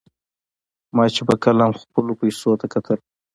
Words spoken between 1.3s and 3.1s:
کله هم خپلو پیسو ته کتل.